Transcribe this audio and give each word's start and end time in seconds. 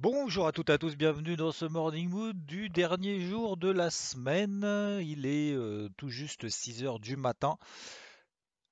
Bonjour 0.00 0.46
à 0.46 0.52
toutes 0.52 0.70
et 0.70 0.74
à 0.74 0.78
tous, 0.78 0.96
bienvenue 0.96 1.34
dans 1.34 1.50
ce 1.50 1.64
Morning 1.64 2.08
Mood 2.08 2.46
du 2.46 2.68
dernier 2.68 3.20
jour 3.20 3.56
de 3.56 3.68
la 3.68 3.90
semaine. 3.90 4.64
Il 5.02 5.26
est 5.26 5.52
euh, 5.52 5.88
tout 5.96 6.08
juste 6.08 6.48
6 6.48 6.84
heures 6.84 7.00
du 7.00 7.16
matin. 7.16 7.58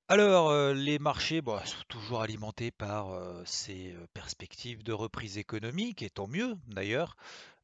Alors, 0.07 0.51
euh, 0.51 0.73
les 0.73 0.99
marchés 0.99 1.41
bon, 1.41 1.59
sont 1.65 1.83
toujours 1.89 2.21
alimentés 2.21 2.71
par 2.71 3.11
euh, 3.11 3.43
ces 3.43 3.93
perspectives 4.13 4.83
de 4.83 4.93
reprise 4.93 5.37
économique, 5.37 6.01
et 6.01 6.09
tant 6.09 6.27
mieux 6.27 6.55
d'ailleurs. 6.67 7.17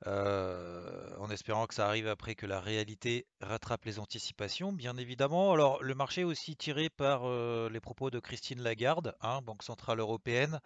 Euh, 0.05 1.15
en 1.19 1.29
espérant 1.29 1.65
que 1.65 1.73
ça 1.73 1.87
arrive 1.87 2.07
après 2.07 2.35
que 2.35 2.45
la 2.45 2.59
réalité 2.59 3.25
rattrape 3.39 3.85
les 3.85 3.99
anticipations, 3.99 4.73
bien 4.73 4.97
évidemment. 4.97 5.53
Alors, 5.53 5.81
le 5.81 5.95
marché 5.95 6.21
est 6.21 6.25
aussi 6.25 6.57
tiré 6.57 6.89
par 6.89 7.21
euh, 7.23 7.69
les 7.69 7.79
propos 7.79 8.09
de 8.09 8.19
Christine 8.19 8.61
Lagarde, 8.61 9.15
hein, 9.21 9.41
Banque 9.41 9.63
Centrale 9.63 9.99
Européenne. 9.99 10.59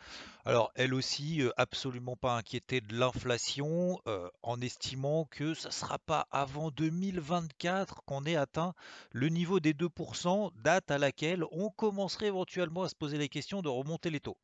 Alors, 0.45 0.71
elle 0.75 0.93
aussi, 0.93 1.41
euh, 1.41 1.51
absolument 1.57 2.15
pas 2.15 2.35
inquiétée 2.35 2.81
de 2.81 2.95
l'inflation, 2.95 3.99
en 4.41 4.61
estimant 4.61 5.25
que 5.25 5.53
ça 5.53 5.69
ne 5.69 5.73
sera 5.73 5.99
pas 5.99 6.27
avant 6.31 6.71
2024 6.71 8.03
qu'on 8.05 8.25
ait 8.25 8.35
atteint 8.35 8.73
le 9.11 9.29
niveau 9.29 9.59
des 9.59 9.73
2%, 9.73 10.51
date 10.63 10.89
à 10.91 10.97
laquelle 10.97 11.43
on 11.51 11.69
commencerait 11.69 12.27
éventuellement 12.27 12.83
à 12.83 12.89
se 12.89 12.95
poser 12.95 13.17
les 13.17 13.29
questions 13.29 13.61
de 13.61 13.69
remonter 13.69 14.09
les 14.09 14.19
taux. 14.19 14.37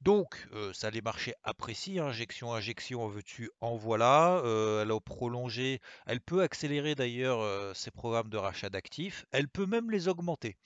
Donc, 0.00 0.48
ça 0.72 0.90
les 0.90 1.02
marchés 1.02 1.34
apprécient, 1.44 2.06
injection, 2.06 2.54
injection, 2.54 3.02
en 3.02 3.08
veux-tu, 3.08 3.50
en 3.60 3.76
voilà. 3.76 4.40
elle 4.44 4.90
a 4.90 5.00
prolongé, 5.00 5.80
elle 6.06 6.20
peut 6.20 6.42
accélérer 6.42 6.94
d'ailleurs 6.94 7.76
ses 7.76 7.90
programmes 7.90 8.30
de 8.30 8.38
rachat 8.38 8.70
d'actifs, 8.70 9.26
elle 9.32 9.48
peut 9.48 9.66
même 9.66 9.90
les 9.90 10.08
augmenter. 10.08 10.56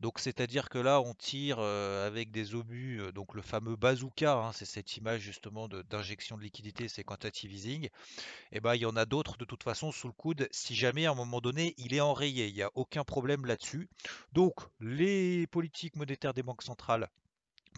Donc, 0.00 0.18
c'est-à-dire 0.18 0.68
que 0.70 0.78
là, 0.78 1.00
on 1.00 1.14
tire 1.14 1.60
avec 1.60 2.30
des 2.30 2.54
obus, 2.54 3.00
donc 3.14 3.34
le 3.34 3.42
fameux 3.42 3.76
bazooka, 3.76 4.34
hein, 4.34 4.52
c'est 4.52 4.64
cette 4.64 4.96
image 4.96 5.20
justement 5.20 5.68
d'injection 5.68 6.36
de, 6.36 6.42
liquidité, 6.42 6.88
c'est 6.88 7.04
quantitative 7.04 7.52
easing. 7.52 7.84
Et 7.84 7.90
eh 8.52 8.60
ben, 8.60 8.74
il 8.74 8.80
y 8.80 8.86
en 8.86 8.96
a 8.96 9.04
d'autres 9.04 9.36
de 9.36 9.44
toute 9.44 9.62
façon 9.62 9.92
sous 9.92 10.06
le 10.06 10.12
coude, 10.12 10.48
si 10.50 10.74
jamais 10.74 11.06
à 11.06 11.12
un 11.12 11.14
moment 11.14 11.40
donné, 11.40 11.74
il 11.78 11.94
est 11.94 12.00
enrayé, 12.00 12.48
il 12.48 12.54
n'y 12.54 12.62
a 12.62 12.70
aucun 12.74 13.04
problème 13.04 13.46
là-dessus. 13.46 13.88
Donc, 14.32 14.54
les 14.80 15.46
politiques 15.46 15.96
monétaires 15.96 16.34
des 16.34 16.42
banques 16.42 16.62
centrales 16.62 17.08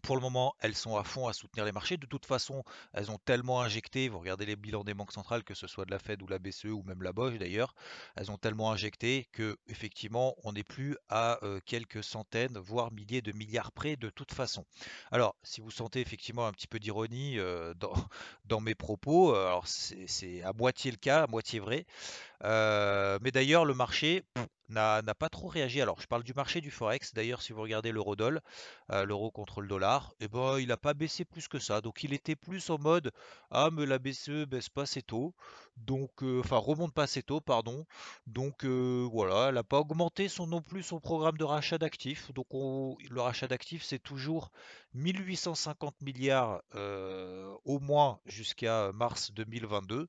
pour 0.03 0.17
le 0.17 0.23
moment, 0.23 0.55
elles 0.61 0.75
sont 0.75 0.97
à 0.97 1.05
fond 1.05 1.29
à 1.29 1.33
soutenir 1.33 1.65
les 1.65 1.73
marchés. 1.73 1.97
De 1.97 2.07
toute 2.07 2.27
façon, 2.27 2.65
elles 2.93 3.11
ont 3.11 3.19
tellement 3.19 3.63
injecté, 3.63 4.09
vous 4.09 4.19
regardez 4.19 4.47
les 4.47 4.57
bilans 4.57 4.85
des 4.85 4.95
banques 4.95 5.13
centrales, 5.13 5.45
que 5.45 5.55
ce 5.55 5.67
soit 5.67 5.85
de 5.85 5.91
la 5.91 5.99
Fed 5.99 6.23
ou 6.23 6.27
la 6.27 6.39
BCE 6.39 6.67
ou 6.67 6.83
même 6.83 7.03
la 7.03 7.13
Bosch 7.13 7.39
d'ailleurs, 7.39 7.75
elles 8.17 8.31
ont 8.31 8.37
tellement 8.37 8.73
injecté 8.73 9.29
que 9.33 9.57
effectivement, 9.69 10.35
on 10.45 10.53
n'est 10.53 10.65
plus 10.65 10.97
à 11.09 11.39
euh, 11.45 11.61
quelques 11.65 12.03
centaines, 12.03 12.59
voire 12.59 12.93
milliers 12.93 13.23
de 13.23 13.33
milliards 13.33 13.73
près 13.73 13.97
de 13.97 14.11
toute 14.11 14.33
façon. 14.33 14.65
Alors, 15.11 15.37
si 15.43 15.61
vous 15.61 15.71
sentez 15.71 16.01
effectivement 16.01 16.47
un 16.47 16.53
petit 16.53 16.67
peu 16.67 16.79
d'ironie 16.79 17.39
euh, 17.39 17.75
dans, 17.75 18.61
mes 18.61 18.75
propos, 18.75 19.35
euh, 19.35 19.47
alors 19.47 19.67
c'est 19.67 20.43
à 20.43 20.53
moitié 20.53 20.91
le 20.91 20.97
cas, 20.97 21.25
à 21.25 21.27
moitié 21.27 21.61
vrai. 21.61 21.87
mais 22.43 23.31
d'ailleurs, 23.31 23.65
le 23.65 23.75
marché, 23.75 24.25
n'a 24.73 25.15
pas 25.15 25.29
trop 25.29 25.49
réagi. 25.49 25.81
Alors, 25.81 26.01
je 26.01 26.07
parle 26.07 26.23
du 26.23 26.35
marché 26.35 26.61
du 26.61 26.71
Forex. 26.71 27.15
D'ailleurs, 27.15 27.43
si 27.43 27.53
vous 27.53 27.63
regardez 27.63 27.93
l'euro-doll, 27.93 28.41
euh, 28.91 29.05
l'euro 29.05 29.31
contre 29.31 29.61
le 29.61 29.69
dollar, 29.69 30.13
eh 30.21 30.29
ben, 30.29 30.59
il 30.59 30.69
n'a 30.69 30.77
pas 30.77 30.95
baissé 30.95 31.25
plus 31.25 31.49
que 31.49 31.59
ça. 31.59 31.81
Donc, 31.81 32.05
il 32.05 32.13
était 32.13 32.37
plus 32.37 32.71
en 32.71 32.79
mode 32.79 33.13
Ah, 33.51 33.71
mais 33.73 33.87
la 33.87 33.99
BCE 33.99 34.47
baisse 34.47 34.69
pas 34.69 34.83
assez 34.83 35.03
tôt. 35.03 35.35
Donc, 35.77 36.23
euh, 36.23 36.41
enfin, 36.41 36.57
remonte 36.59 36.93
pas 36.93 37.05
assez 37.05 37.23
tôt, 37.23 37.41
pardon. 37.41 37.87
Donc, 38.27 38.65
euh, 38.65 39.09
voilà, 39.13 39.49
elle 39.49 39.55
n'a 39.55 39.65
pas 39.65 39.79
augmenté 39.79 40.29
son, 40.29 40.47
non 40.47 40.63
plus 40.63 40.83
son 40.83 41.01
programme 41.01 41.37
de 41.37 41.45
rachat 41.45 41.79
d'actifs. 41.79 42.33
Donc, 42.33 42.47
le 42.53 43.21
rachat 43.21 43.49
d'actifs, 43.49 43.85
c'est 43.85 43.99
toujours 43.99 44.51
1850 44.95 46.01
milliards 46.03 46.63
au 47.65 47.79
moins 47.81 48.21
jusqu'à 48.27 48.93
mars 48.93 49.33
2022. 49.33 50.09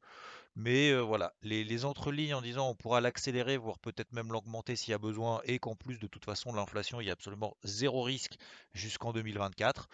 Mais 0.56 0.94
voilà, 1.00 1.34
les, 1.42 1.86
entrelignes 1.86 2.36
en 2.36 2.42
disant 2.42 2.70
on 2.70 2.76
pourra 2.76 3.02
l'accélérer, 3.02 3.58
voire 3.58 3.80
peut-être 3.80 4.12
même 4.14 4.32
l'augmenter 4.32 4.76
s'il 4.76 4.92
y 4.92 4.94
a 4.94 5.00
besoin, 5.00 5.42
et 5.46 5.58
qu'en 5.58 5.76
plus 5.76 5.98
de 5.98 6.08
toute 6.08 6.26
façon 6.26 6.54
l'inflation, 6.54 7.02
il 7.02 7.08
y 7.08 7.10
a 7.10 7.14
absolument 7.14 7.58
zéro 7.64 8.04
risque 8.04 8.38
jusqu'en 8.74 9.14
2024, 9.14 9.90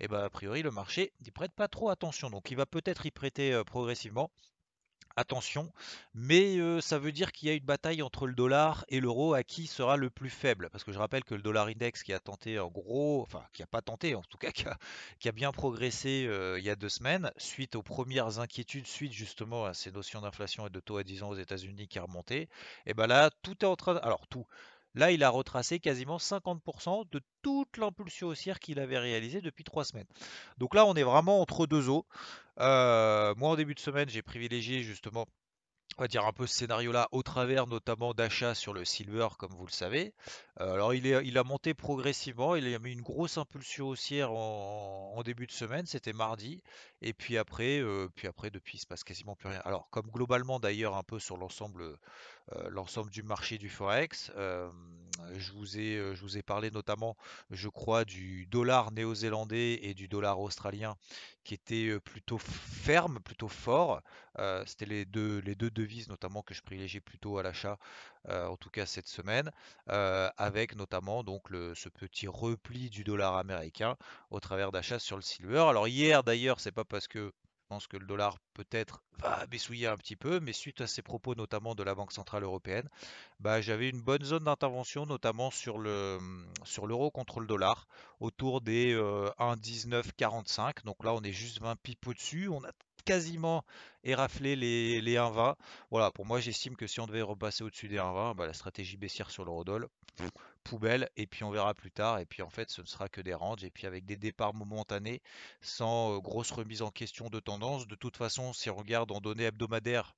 et 0.00 0.08
bien 0.08 0.18
a 0.18 0.30
priori 0.30 0.62
le 0.62 0.70
marché 0.70 1.12
n'y 1.24 1.30
prête 1.30 1.52
pas 1.52 1.68
trop 1.68 1.90
attention. 1.90 2.28
Donc 2.28 2.50
il 2.50 2.56
va 2.56 2.66
peut-être 2.66 3.06
y 3.06 3.10
prêter 3.10 3.62
progressivement 3.64 4.30
attention, 5.20 5.72
mais 6.14 6.58
ça 6.80 6.98
veut 6.98 7.12
dire 7.12 7.32
qu'il 7.32 7.48
y 7.48 7.52
a 7.52 7.54
une 7.54 7.64
bataille 7.64 8.02
entre 8.02 8.26
le 8.26 8.34
dollar 8.34 8.84
et 8.88 9.00
l'euro 9.00 9.34
à 9.34 9.42
qui 9.42 9.66
sera 9.66 9.96
le 9.96 10.10
plus 10.10 10.30
faible. 10.30 10.68
Parce 10.70 10.84
que 10.84 10.92
je 10.92 10.98
rappelle 10.98 11.24
que 11.24 11.34
le 11.34 11.42
dollar 11.42 11.68
index 11.68 12.02
qui 12.02 12.12
a 12.12 12.18
tenté 12.18 12.58
en 12.58 12.68
gros, 12.68 13.22
enfin 13.22 13.44
qui 13.52 13.62
a 13.62 13.66
pas 13.66 13.82
tenté, 13.82 14.14
en 14.14 14.22
tout 14.22 14.38
cas 14.38 14.50
qui 15.18 15.28
a, 15.28 15.32
bien 15.32 15.52
progressé 15.52 16.28
il 16.58 16.64
y 16.64 16.70
a 16.70 16.76
deux 16.76 16.88
semaines, 16.88 17.30
suite 17.36 17.76
aux 17.76 17.82
premières 17.82 18.40
inquiétudes, 18.40 18.86
suite 18.86 19.12
justement 19.12 19.64
à 19.64 19.74
ces 19.74 19.92
notions 19.92 20.20
d'inflation 20.20 20.66
et 20.66 20.70
de 20.70 20.80
taux 20.80 20.96
à 20.96 21.04
10 21.04 21.22
ans 21.22 21.28
aux 21.30 21.36
États-Unis 21.36 21.88
qui 21.88 21.98
a 21.98 22.02
remonté, 22.02 22.48
et 22.86 22.94
ben 22.94 23.06
là 23.06 23.30
tout 23.42 23.56
est 23.64 23.68
en 23.68 23.76
train 23.76 23.94
de... 23.94 24.00
Alors 24.02 24.26
tout. 24.28 24.46
Là, 24.94 25.12
il 25.12 25.22
a 25.22 25.30
retracé 25.30 25.78
quasiment 25.78 26.18
50% 26.18 27.08
de 27.10 27.20
toute 27.42 27.76
l'impulsion 27.76 28.28
haussière 28.28 28.58
qu'il 28.58 28.80
avait 28.80 28.98
réalisée 28.98 29.40
depuis 29.40 29.64
trois 29.64 29.84
semaines. 29.84 30.06
Donc 30.58 30.74
là, 30.74 30.84
on 30.86 30.94
est 30.94 31.02
vraiment 31.02 31.40
entre 31.40 31.66
deux 31.66 31.88
eaux. 31.88 32.06
Euh, 32.58 33.34
moi, 33.36 33.50
en 33.50 33.56
début 33.56 33.74
de 33.74 33.80
semaine, 33.80 34.08
j'ai 34.08 34.22
privilégié 34.22 34.82
justement 34.82 35.26
on 35.98 36.02
va 36.02 36.08
dire 36.08 36.24
un 36.24 36.32
peu 36.32 36.46
ce 36.46 36.54
scénario-là 36.54 37.08
au 37.12 37.22
travers 37.22 37.66
notamment 37.66 38.14
d'achats 38.14 38.54
sur 38.54 38.72
le 38.72 38.84
silver, 38.84 39.28
comme 39.38 39.52
vous 39.52 39.66
le 39.66 39.72
savez. 39.72 40.14
Euh, 40.60 40.74
alors 40.74 40.94
il, 40.94 41.38
a 41.38 41.44
monté 41.44 41.74
progressivement, 41.74 42.56
il 42.56 42.72
a 42.74 42.78
mis 42.78 42.92
une 42.92 43.02
grosse 43.02 43.38
impulsion 43.38 43.88
haussière 43.88 44.32
en, 44.32 45.20
début 45.24 45.46
de 45.46 45.52
semaine, 45.52 45.84
c'était 45.84 46.14
mardi, 46.14 46.62
et 47.02 47.12
puis 47.12 47.36
après, 47.36 47.80
euh, 47.80 48.08
puis 48.14 48.26
après 48.26 48.50
depuis 48.50 48.78
il 48.78 48.80
se 48.80 48.86
passe 48.86 49.04
quasiment 49.04 49.36
plus 49.36 49.50
rien. 49.50 49.60
Alors 49.64 49.90
comme 49.90 50.06
globalement 50.10 50.58
d'ailleurs 50.58 50.96
un 50.96 51.02
peu 51.02 51.18
sur 51.18 51.36
l'ensemble, 51.36 51.98
l'ensemble 52.70 53.10
du 53.10 53.22
marché 53.22 53.58
du 53.58 53.68
forex, 53.68 54.32
je 55.34 55.52
vous 55.52 55.78
ai, 55.78 56.14
je 56.14 56.20
vous 56.22 56.38
ai 56.38 56.42
parlé 56.42 56.70
notamment, 56.70 57.16
je 57.50 57.68
crois, 57.68 58.04
du 58.04 58.46
dollar 58.46 58.90
néo-zélandais 58.90 59.80
et 59.82 59.94
du 59.94 60.08
dollar 60.08 60.40
australien 60.40 60.96
qui 61.44 61.54
étaient 61.54 61.98
plutôt 62.00 62.38
fermes, 62.38 63.20
plutôt 63.20 63.48
forts. 63.48 64.02
C'était 64.66 64.86
les 64.86 65.04
deux, 65.04 65.42
devises 65.42 66.08
notamment 66.08 66.42
que 66.42 66.54
je 66.54 66.62
privilégiais 66.62 67.00
plutôt 67.00 67.38
à 67.38 67.42
l'achat, 67.42 67.78
en 68.28 68.56
tout 68.56 68.70
cas 68.70 68.86
cette 68.86 69.08
semaine, 69.08 69.50
avec 69.86 70.74
notamment 70.74 71.22
donc 71.22 71.48
ce 71.50 71.88
petit 71.88 72.26
repli 72.26 72.90
du 72.90 73.04
dollar 73.04 73.36
américain 73.36 73.96
au 74.30 74.40
travers 74.40 74.72
d'achats 74.72 74.98
sur 74.98 75.16
le 75.16 75.22
silver. 75.22 75.66
Alors 75.68 75.86
hier 75.86 76.24
d'ailleurs, 76.24 76.60
c'est 76.60 76.72
pas 76.72 76.84
parce 76.84 77.06
que 77.08 77.32
pense 77.70 77.86
que 77.86 77.96
le 77.96 78.04
dollar 78.04 78.36
peut-être 78.54 79.00
va 79.20 79.46
bessouiller 79.46 79.86
un 79.86 79.96
petit 79.96 80.16
peu, 80.16 80.40
mais 80.40 80.52
suite 80.52 80.80
à 80.80 80.88
ces 80.88 81.02
propos 81.02 81.36
notamment 81.36 81.76
de 81.76 81.84
la 81.84 81.94
Banque 81.94 82.10
Centrale 82.10 82.42
Européenne, 82.42 82.88
bah, 83.38 83.60
j'avais 83.60 83.88
une 83.88 84.00
bonne 84.00 84.24
zone 84.24 84.42
d'intervention, 84.42 85.06
notamment 85.06 85.52
sur 85.52 85.78
le 85.78 86.18
sur 86.64 86.88
l'euro 86.88 87.12
contre 87.12 87.38
le 87.38 87.46
dollar, 87.46 87.86
autour 88.18 88.60
des 88.60 88.96
1,1945. 88.96 90.84
Donc 90.84 91.04
là, 91.04 91.14
on 91.14 91.22
est 91.22 91.32
juste 91.32 91.60
20 91.60 91.76
pips 91.76 92.08
au-dessus. 92.08 92.48
On 92.48 92.64
a 92.64 92.72
quasiment 93.10 93.64
éraflé 94.04 94.54
les, 94.54 95.00
les 95.00 95.16
1,20. 95.16 95.56
Voilà, 95.90 96.12
pour 96.12 96.26
moi, 96.26 96.38
j'estime 96.38 96.76
que 96.76 96.86
si 96.86 97.00
on 97.00 97.06
devait 97.06 97.22
repasser 97.22 97.64
au-dessus 97.64 97.88
des 97.88 97.96
1,20, 97.96 98.36
bah, 98.36 98.46
la 98.46 98.52
stratégie 98.52 98.96
baissière 98.96 99.32
sur 99.32 99.44
l'euro-dollar, 99.44 99.88
poubelle 100.62 101.08
et 101.16 101.26
puis 101.26 101.42
on 101.42 101.50
verra 101.50 101.74
plus 101.74 101.90
tard. 101.90 102.20
Et 102.20 102.26
puis 102.26 102.42
en 102.42 102.50
fait 102.50 102.70
ce 102.70 102.82
ne 102.82 102.86
sera 102.86 103.08
que 103.08 103.20
des 103.20 103.34
ranges 103.34 103.64
et 103.64 103.70
puis 103.70 103.88
avec 103.88 104.04
des 104.04 104.16
départs 104.16 104.54
momentanés 104.54 105.22
sans 105.60 106.14
euh, 106.14 106.20
grosse 106.20 106.52
remise 106.52 106.82
en 106.82 106.92
question 106.92 107.30
de 107.30 107.40
tendance. 107.40 107.88
De 107.88 107.96
toute 107.96 108.16
façon 108.16 108.52
si 108.52 108.70
on 108.70 108.76
regarde 108.76 109.10
en 109.10 109.20
données 109.20 109.44
hebdomadaires 109.44 110.14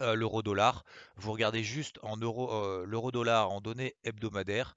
euh, 0.00 0.14
l'euro 0.14 0.42
dollar 0.42 0.84
vous 1.16 1.30
regardez 1.32 1.62
juste 1.62 1.98
en 2.02 2.16
euro 2.16 2.52
euh, 2.52 2.84
l'euro 2.86 3.12
dollar 3.12 3.50
en 3.50 3.60
données 3.60 3.94
hebdomadaires 4.02 4.74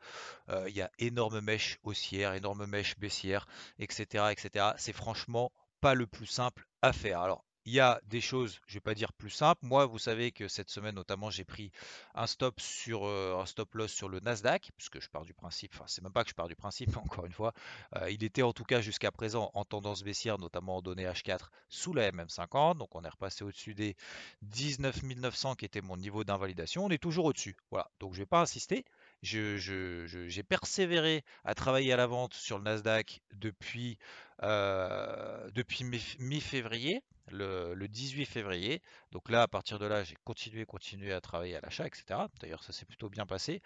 il 0.68 0.76
y 0.76 0.82
a 0.82 0.92
énorme 1.00 1.42
mèche 1.42 1.80
haussière 1.84 2.34
énorme 2.34 2.66
mèche 2.66 2.98
baissière 3.00 3.48
etc 3.80 4.26
etc 4.32 4.72
c'est 4.78 4.94
franchement 4.94 5.52
pas 5.82 5.96
le 5.96 6.08
plus 6.08 6.28
simple 6.28 6.68
à 6.82 6.94
faire 6.94 7.20
alors 7.22 7.44
il 7.66 7.74
y 7.74 7.80
a 7.80 8.02
des 8.08 8.22
choses, 8.22 8.60
je 8.66 8.76
vais 8.76 8.82
pas 8.82 8.96
dire 8.96 9.14
plus 9.14 9.30
simples. 9.30 9.66
Moi, 9.66 9.86
vous 9.86 10.00
savez 10.00 10.32
que 10.32 10.48
cette 10.48 10.70
semaine 10.70 10.96
notamment, 10.96 11.30
j'ai 11.30 11.44
pris 11.44 11.72
un 12.16 12.26
stop 12.26 12.60
sur 12.60 13.06
euh, 13.06 13.40
un 13.40 13.46
stop 13.46 13.74
loss 13.76 13.92
sur 13.92 14.10
le 14.10 14.20
Nasdaq, 14.20 14.72
puisque 14.78 15.00
je 15.00 15.10
pars 15.10 15.26
du 15.26 15.34
principe, 15.34 15.72
enfin 15.76 15.86
c'est 15.88 16.02
même 16.02 16.12
pas 16.12 16.24
que 16.24 16.30
je 16.30 16.36
pars 16.36 16.48
du 16.48 16.56
principe, 16.56 16.96
encore 16.98 17.26
une 17.26 17.34
fois, 17.34 17.54
euh, 17.98 18.10
il 18.10 18.24
était 18.24 18.42
en 18.42 18.54
tout 18.54 18.64
cas 18.64 18.82
jusqu'à 18.82 19.12
présent 19.12 19.52
en 19.54 19.64
tendance 19.64 20.04
baissière, 20.04 20.38
notamment 20.40 20.78
en 20.78 20.82
données 20.82 21.06
H4 21.06 21.50
sous 21.70 21.94
la 21.94 22.12
MM50, 22.12 22.78
donc 22.78 22.96
on 22.96 23.04
est 23.04 23.10
repassé 23.10 23.44
au-dessus 23.44 23.76
des 23.76 23.96
19 24.42 25.04
900 25.04 25.56
qui 25.56 25.66
était 25.66 25.82
mon 25.82 25.98
niveau 25.98 26.24
d'invalidation, 26.24 26.86
on 26.86 26.90
est 26.90 27.02
toujours 27.02 27.26
au-dessus. 27.26 27.56
Voilà, 27.70 27.90
donc 28.00 28.14
je 28.14 28.20
vais 28.20 28.26
pas 28.26 28.42
insister. 28.42 28.86
J'ai 29.22 30.44
persévéré 30.44 31.24
à 31.44 31.54
travailler 31.54 31.94
à 31.94 31.98
la 31.98 32.08
vente 32.08 32.34
sur 32.34 32.58
le 32.58 32.64
Nasdaq 32.64 33.22
depuis, 33.34 33.98
euh, 34.44 35.50
depuis 35.52 35.84
mi-février 36.20 37.04
le, 37.32 37.88
18 37.88 38.26
février. 38.26 38.82
Donc 39.12 39.30
là, 39.30 39.44
à 39.44 39.48
partir 39.48 39.80
de 39.80 39.86
là, 39.86 40.04
j'ai 40.04 40.16
continué, 40.24 40.66
continué 40.66 41.14
à 41.14 41.22
travailler 41.22 41.56
à 41.56 41.62
l'achat, 41.62 41.86
etc. 41.88 42.28
D'ailleurs, 42.40 42.64
ça 42.64 42.74
s'est 42.74 42.86
plutôt 42.86 43.10
bien 43.10 43.26
passé. 43.26 43.62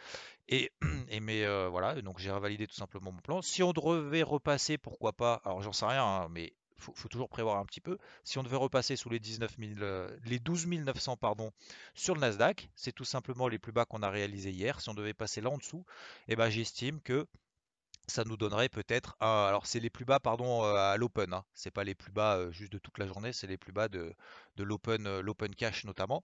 Et, 0.47 0.71
et 1.09 1.19
mais 1.19 1.45
euh, 1.45 1.67
voilà, 1.69 2.01
donc 2.01 2.19
j'ai 2.19 2.31
revalidé 2.31 2.67
tout 2.67 2.75
simplement 2.75 3.11
mon 3.11 3.21
plan. 3.21 3.41
Si 3.41 3.63
on 3.63 3.71
devait 3.73 4.23
repasser, 4.23 4.77
pourquoi 4.77 5.13
pas? 5.13 5.41
Alors 5.45 5.61
j'en 5.61 5.73
sais 5.73 5.85
rien, 5.85 6.03
hein, 6.03 6.27
mais 6.29 6.53
faut, 6.77 6.93
faut, 6.93 7.07
toujours 7.07 7.29
prévoir 7.29 7.57
un 7.57 7.65
petit 7.65 7.81
peu. 7.81 7.97
Si 8.23 8.37
on 8.37 8.43
devait 8.43 8.55
repasser 8.57 8.95
sous 8.95 9.09
les 9.09 9.19
19 9.19 9.55
euh, 9.81 10.09
les 10.25 10.39
12 10.39 10.67
900 10.67 11.17
pardon, 11.17 11.51
sur 11.93 12.15
le 12.15 12.21
Nasdaq, 12.21 12.69
c'est 12.75 12.91
tout 12.91 13.05
simplement 13.05 13.47
les 13.47 13.59
plus 13.59 13.71
bas 13.71 13.85
qu'on 13.85 14.03
a 14.03 14.09
réalisé 14.09 14.51
hier. 14.51 14.81
Si 14.81 14.89
on 14.89 14.93
devait 14.93 15.13
passer 15.13 15.41
là 15.41 15.49
en 15.49 15.57
dessous, 15.57 15.85
eh 16.27 16.35
ben, 16.35 16.49
j'estime 16.49 17.01
que 17.01 17.27
ça 18.07 18.23
nous 18.25 18.37
donnerait 18.37 18.69
peut-être 18.69 19.15
alors 19.19 19.65
c'est 19.65 19.79
les 19.79 19.89
plus 19.89 20.05
bas 20.05 20.19
pardon 20.19 20.63
à 20.63 20.97
l'open, 20.97 21.33
hein. 21.33 21.43
c'est 21.53 21.71
pas 21.71 21.83
les 21.83 21.95
plus 21.95 22.11
bas 22.11 22.51
juste 22.51 22.71
de 22.71 22.77
toute 22.77 22.97
la 22.97 23.07
journée, 23.07 23.33
c'est 23.33 23.47
les 23.47 23.57
plus 23.57 23.71
bas 23.71 23.87
de, 23.87 24.13
de 24.57 24.63
l'open 24.63 25.19
l'open 25.19 25.53
cash 25.55 25.85
notamment. 25.85 26.23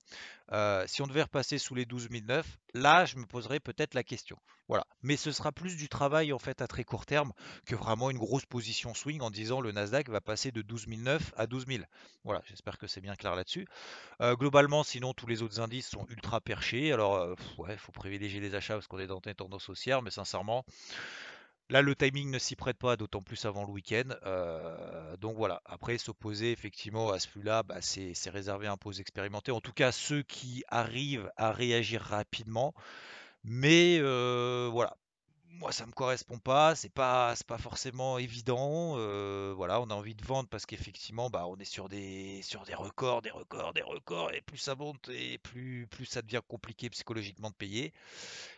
si 0.85 1.01
on 1.01 1.07
devait 1.07 1.23
repasser 1.23 1.57
sous 1.57 1.75
les 1.75 1.85
12 1.85 2.09
009, 2.11 2.45
là 2.73 3.05
je 3.05 3.17
me 3.17 3.25
poserais 3.25 3.59
peut-être 3.59 3.93
la 3.93 4.03
question. 4.03 4.37
Voilà, 4.67 4.87
mais 5.01 5.17
ce 5.17 5.33
sera 5.33 5.51
plus 5.51 5.75
du 5.75 5.89
travail 5.89 6.31
en 6.31 6.39
fait 6.39 6.61
à 6.61 6.67
très 6.67 6.85
court 6.85 7.05
terme 7.05 7.33
que 7.65 7.75
vraiment 7.75 8.09
une 8.09 8.17
grosse 8.17 8.45
position 8.45 8.93
swing 8.93 9.19
en 9.19 9.29
disant 9.29 9.59
le 9.59 9.73
Nasdaq 9.73 10.07
va 10.07 10.21
passer 10.21 10.53
de 10.53 10.61
12 10.61 10.87
009 10.87 11.33
à 11.35 11.45
12 11.45 11.65
000. 11.67 11.83
Voilà, 12.23 12.41
j'espère 12.45 12.77
que 12.77 12.87
c'est 12.87 13.01
bien 13.01 13.15
clair 13.15 13.35
là-dessus. 13.35 13.67
globalement, 14.21 14.83
sinon 14.83 15.13
tous 15.13 15.27
les 15.27 15.41
autres 15.41 15.59
indices 15.59 15.89
sont 15.89 16.05
ultra 16.09 16.39
perchés. 16.39 16.93
Alors 16.93 17.35
ouais, 17.57 17.75
faut 17.77 17.91
privilégier 17.91 18.39
les 18.39 18.55
achats 18.55 18.75
parce 18.75 18.87
qu'on 18.87 18.99
est 18.99 19.07
dans 19.07 19.19
une 19.25 19.33
tendance 19.33 19.67
haussière, 19.67 20.01
mais 20.01 20.11
sincèrement. 20.11 20.63
Là, 21.71 21.81
le 21.81 21.95
timing 21.95 22.29
ne 22.29 22.37
s'y 22.37 22.57
prête 22.57 22.77
pas, 22.77 22.97
d'autant 22.97 23.21
plus 23.21 23.45
avant 23.45 23.63
le 23.63 23.71
week-end. 23.71 24.09
Euh, 24.25 25.15
donc 25.15 25.37
voilà, 25.37 25.61
après 25.65 25.97
s'opposer 25.97 26.51
effectivement 26.51 27.11
à 27.11 27.19
ce 27.19 27.29
flux-là, 27.29 27.63
bah, 27.63 27.77
c'est 27.79 28.13
réservé 28.29 28.67
à 28.67 28.73
un 28.73 28.77
pause 28.77 28.99
expérimenté. 28.99 29.53
En 29.53 29.61
tout 29.61 29.71
cas, 29.71 29.93
ceux 29.93 30.21
qui 30.21 30.65
arrivent 30.67 31.31
à 31.37 31.53
réagir 31.53 32.01
rapidement. 32.01 32.73
Mais 33.45 33.99
euh, 34.01 34.69
voilà, 34.69 34.97
moi 35.53 35.71
ça 35.71 35.85
me 35.85 35.91
correspond 35.91 36.39
pas, 36.39 36.75
c'est 36.75 36.89
pas 36.89 37.33
pas 37.47 37.57
forcément 37.57 38.17
évident. 38.17 38.93
Euh, 38.97 39.53
voilà, 39.55 39.81
on 39.81 39.89
a 39.89 39.93
envie 39.93 40.15
de 40.15 40.23
vendre 40.25 40.49
parce 40.49 40.65
qu'effectivement, 40.65 41.29
bah, 41.29 41.45
on 41.47 41.57
est 41.57 41.65
sur 41.65 41.89
des 41.89 42.41
sur 42.41 42.63
des 42.63 42.73
records, 42.73 43.21
des 43.21 43.31
records, 43.31 43.73
des 43.73 43.81
records, 43.81 44.33
et 44.33 44.41
plus 44.41 44.57
ça 44.57 44.75
monte 44.75 45.09
et 45.09 45.37
plus 45.39 45.87
plus 45.87 46.05
ça 46.05 46.21
devient 46.21 46.41
compliqué 46.47 46.89
psychologiquement 46.89 47.49
de 47.49 47.55
payer. 47.55 47.93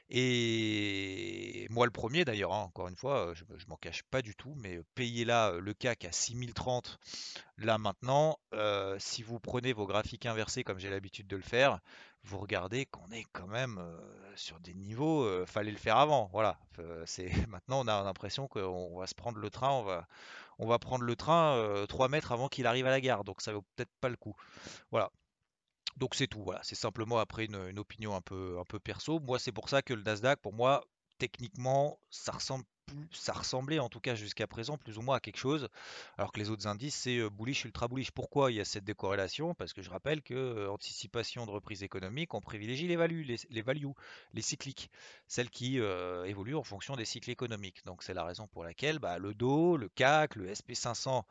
Et 0.09 1.67
moi 1.69 1.85
le 1.85 1.91
premier 1.91 2.25
d'ailleurs, 2.25 2.53
hein, 2.53 2.63
encore 2.63 2.87
une 2.87 2.95
fois, 2.95 3.29
euh, 3.29 3.33
je, 3.35 3.43
je 3.57 3.65
m'en 3.67 3.77
cache 3.77 4.03
pas 4.03 4.21
du 4.21 4.35
tout, 4.35 4.53
mais 4.57 4.79
payer 4.95 5.25
là 5.25 5.51
euh, 5.51 5.59
le 5.59 5.73
CAC 5.73 6.05
à 6.05 6.11
6030 6.11 6.99
là 7.57 7.77
maintenant, 7.77 8.37
si 8.99 9.23
vous 9.23 9.39
prenez 9.39 9.73
vos 9.73 9.85
graphiques 9.87 10.25
inversés 10.25 10.63
comme 10.63 10.79
j'ai 10.79 10.89
l'habitude 10.89 11.27
de 11.27 11.35
le 11.35 11.43
faire, 11.43 11.79
vous 12.23 12.37
regardez 12.37 12.85
qu'on 12.85 13.09
est 13.11 13.25
quand 13.33 13.47
même 13.47 13.81
sur 14.35 14.59
des 14.59 14.73
niveaux, 14.73 15.45
fallait 15.45 15.71
le 15.71 15.77
faire 15.77 15.97
avant. 15.97 16.29
Voilà, 16.31 16.59
c'est 17.05 17.29
maintenant 17.49 17.81
on 17.83 17.87
a 17.87 18.03
l'impression 18.03 18.47
qu'on 18.47 18.97
va 18.97 19.07
se 19.07 19.15
prendre 19.15 19.39
le 19.39 19.49
train, 19.49 19.71
on 20.59 20.67
va, 20.67 20.79
prendre 20.79 21.03
le 21.03 21.15
train 21.15 21.85
3 21.87 22.07
mètres 22.09 22.31
avant 22.31 22.47
qu'il 22.47 22.67
arrive 22.67 22.87
à 22.87 22.91
la 22.91 23.01
gare, 23.01 23.23
donc 23.23 23.41
ça 23.41 23.53
vaut 23.53 23.63
peut-être 23.75 23.91
pas 24.01 24.09
le 24.09 24.15
coup. 24.15 24.35
Voilà. 24.91 25.11
Donc 25.97 26.15
c'est 26.15 26.27
tout, 26.27 26.43
voilà, 26.43 26.61
c'est 26.63 26.75
simplement 26.75 27.19
après 27.19 27.45
une, 27.45 27.69
une, 27.69 27.77
opinion 27.79 28.15
un 28.15 28.21
peu, 28.21 28.57
un 28.59 28.65
peu 28.65 28.79
perso. 28.79 29.19
Moi, 29.19 29.37
c'est 29.37 29.51
pour 29.51 29.69
ça 29.69 29.81
que 29.83 29.93
le 29.93 30.01
Nasdaq, 30.01 30.39
pour 30.41 30.53
moi, 30.53 30.83
techniquement, 31.19 31.99
ça 32.09 32.31
ressemble 32.31 32.65
ça 33.11 33.33
ressemblait 33.33 33.79
en 33.79 33.89
tout 33.89 33.99
cas 33.99 34.15
jusqu'à 34.15 34.47
présent 34.47 34.77
plus 34.77 34.97
ou 34.97 35.01
moins 35.01 35.17
à 35.17 35.19
quelque 35.19 35.37
chose, 35.37 35.69
alors 36.17 36.31
que 36.31 36.39
les 36.39 36.49
autres 36.49 36.67
indices 36.67 36.95
c'est 36.95 37.29
bullish, 37.29 37.65
ultra 37.65 37.87
bullish. 37.87 38.11
Pourquoi 38.11 38.51
il 38.51 38.55
y 38.55 38.61
a 38.61 38.65
cette 38.65 38.83
décorrélation? 38.83 39.53
Parce 39.53 39.73
que 39.73 39.81
je 39.81 39.89
rappelle 39.89 40.21
que 40.21 40.67
anticipation 40.67 41.45
de 41.45 41.51
reprise 41.51 41.83
économique, 41.83 42.33
on 42.33 42.41
privilégie 42.41 42.87
les 42.87 42.95
values, 42.95 43.23
les, 43.23 43.37
les 43.49 43.61
values, 43.61 43.93
les 44.33 44.41
cycliques, 44.41 44.89
celles 45.27 45.49
qui 45.49 45.77
évoluent 45.77 46.55
en 46.55 46.63
fonction 46.63 46.95
des 46.95 47.05
cycles 47.05 47.29
économiques. 47.29 47.83
Donc 47.85 48.03
c'est 48.03 48.13
la 48.13 48.23
raison 48.23 48.47
pour 48.47 48.63
laquelle 48.63 48.99
bah, 48.99 49.17
le 49.17 49.33
DO, 49.33 49.77
le 49.77 49.89
CAC, 49.89 50.35
le 50.35 50.51
SP500 50.51 51.23